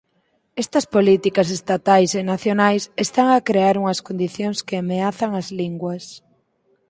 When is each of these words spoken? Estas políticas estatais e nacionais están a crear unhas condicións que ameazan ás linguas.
Estas 0.63 0.85
políticas 0.95 1.49
estatais 1.57 2.11
e 2.19 2.21
nacionais 2.33 2.83
están 3.05 3.27
a 3.31 3.43
crear 3.47 3.75
unhas 3.81 4.03
condicións 4.07 4.57
que 4.67 4.75
ameazan 4.81 5.31
ás 5.39 5.47
linguas. 5.59 6.03